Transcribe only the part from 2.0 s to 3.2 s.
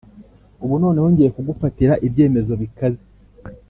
ibyemezo bikaze